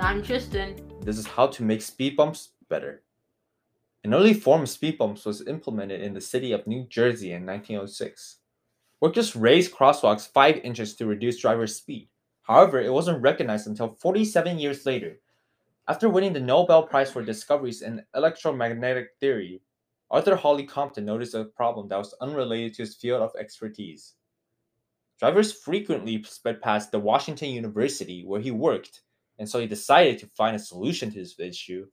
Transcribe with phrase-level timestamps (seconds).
[0.00, 0.76] I'm Tristan.
[1.00, 3.02] This is how to make speed bumps better.
[4.04, 7.44] An early form of speed bumps was implemented in the city of New Jersey in
[7.44, 8.36] 1906.
[9.00, 12.08] Workers raised crosswalks 5 inches to reduce driver speed.
[12.42, 15.18] However, it wasn't recognized until 47 years later.
[15.88, 19.62] After winning the Nobel Prize for discoveries in electromagnetic theory,
[20.12, 24.14] Arthur Holly Compton noticed a problem that was unrelated to his field of expertise.
[25.18, 29.02] Drivers frequently sped past the Washington University where he worked,
[29.38, 31.86] and so he decided to find a solution to this issue.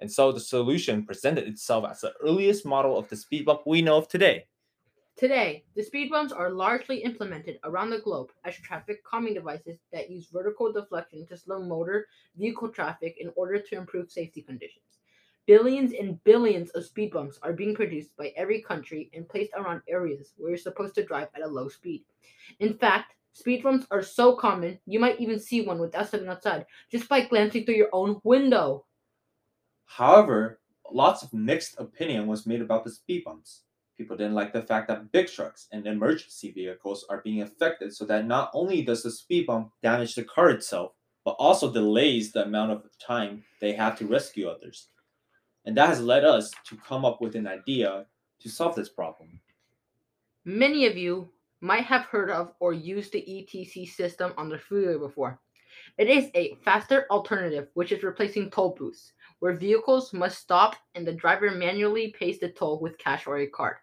[0.00, 3.82] And so the solution presented itself as the earliest model of the speed bump we
[3.82, 4.46] know of today.
[5.16, 10.10] Today, the speed bumps are largely implemented around the globe as traffic calming devices that
[10.10, 12.06] use vertical deflection to slow motor
[12.36, 14.98] vehicle traffic in order to improve safety conditions.
[15.46, 19.80] Billions and billions of speed bumps are being produced by every country and placed around
[19.88, 22.04] areas where you're supposed to drive at a low speed.
[22.60, 26.64] In fact, speed bumps are so common, you might even see one without stepping outside
[26.90, 28.86] just by glancing through your own window.
[29.84, 33.64] However, lots of mixed opinion was made about the speed bumps.
[33.98, 38.06] People didn't like the fact that big trucks and emergency vehicles are being affected so
[38.06, 42.44] that not only does the speed bump damage the car itself, but also delays the
[42.44, 44.88] amount of time they have to rescue others.
[45.66, 48.06] And that has led us to come up with an idea
[48.40, 49.40] to solve this problem.
[50.46, 51.28] Many of you
[51.60, 55.40] might have heard of or used the ETC system on the freeway before.
[55.98, 61.06] It is a faster alternative which is replacing toll booths, where vehicles must stop and
[61.06, 63.76] the driver manually pays the toll with cash or a card.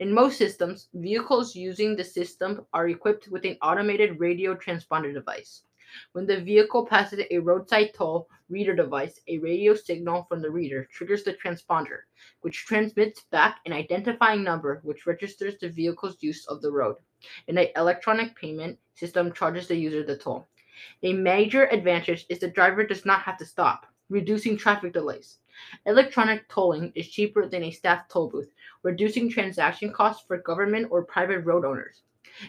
[0.00, 5.62] In most systems, vehicles using the system are equipped with an automated radio transponder device.
[6.12, 10.88] When the vehicle passes a roadside toll reader device, a radio signal from the reader
[10.90, 12.00] triggers the transponder,
[12.40, 16.96] which transmits back an identifying number which registers the vehicle's use of the road.
[17.48, 20.48] And an electronic payment system charges the user the toll.
[21.02, 25.38] A major advantage is the driver does not have to stop, reducing traffic delays.
[25.86, 31.04] Electronic tolling is cheaper than a staff toll booth, reducing transaction costs for government or
[31.04, 32.02] private road owners.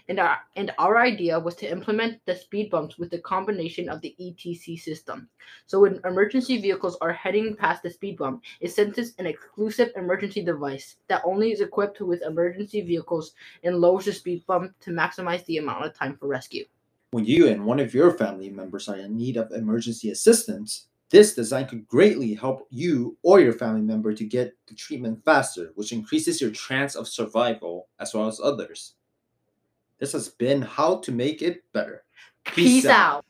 [0.08, 4.02] And our, and our idea was to implement the speed bumps with the combination of
[4.02, 5.30] the ETC system.
[5.66, 10.44] So when emergency vehicles are heading past the speed bump, it senses an exclusive emergency
[10.44, 13.34] device that only is equipped with emergency vehicles
[13.64, 16.66] and lowers the speed bump to maximize the amount of time for rescue.
[17.12, 21.34] When you and one of your family members are in need of emergency assistance, this
[21.34, 25.94] design could greatly help you or your family member to get the treatment faster, which
[25.94, 28.96] increases your chance of survival as well as others.
[30.00, 32.04] This has been How to Make It Better.
[32.46, 33.26] Peace, out.